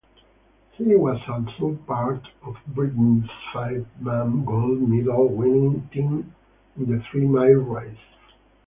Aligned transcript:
He 0.77 0.95
was 0.95 1.21
also 1.29 1.77
part 1.85 2.27
of 2.41 2.55
Britain's 2.73 3.29
five-man 3.53 4.43
gold 4.45 4.81
medal-winning 4.89 5.89
team 5.93 6.33
in 6.75 6.85
the 6.89 7.03
three-mile 7.11 7.61
race. 7.63 7.95